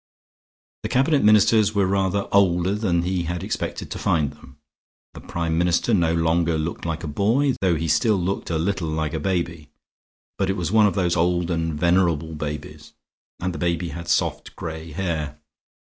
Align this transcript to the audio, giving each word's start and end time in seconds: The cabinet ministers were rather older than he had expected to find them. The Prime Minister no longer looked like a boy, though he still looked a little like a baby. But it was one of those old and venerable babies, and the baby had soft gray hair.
The 0.81 0.89
cabinet 0.89 1.23
ministers 1.23 1.75
were 1.75 1.85
rather 1.85 2.27
older 2.31 2.73
than 2.73 3.03
he 3.03 3.21
had 3.25 3.43
expected 3.43 3.91
to 3.91 3.99
find 3.99 4.31
them. 4.31 4.57
The 5.13 5.21
Prime 5.21 5.59
Minister 5.59 5.93
no 5.93 6.11
longer 6.15 6.57
looked 6.57 6.87
like 6.87 7.03
a 7.03 7.07
boy, 7.07 7.53
though 7.61 7.75
he 7.75 7.87
still 7.87 8.15
looked 8.15 8.49
a 8.49 8.57
little 8.57 8.87
like 8.89 9.13
a 9.13 9.19
baby. 9.19 9.69
But 10.39 10.49
it 10.49 10.57
was 10.57 10.71
one 10.71 10.87
of 10.87 10.95
those 10.95 11.15
old 11.15 11.51
and 11.51 11.75
venerable 11.79 12.33
babies, 12.33 12.93
and 13.39 13.53
the 13.53 13.59
baby 13.59 13.89
had 13.89 14.07
soft 14.07 14.55
gray 14.55 14.91
hair. 14.91 15.37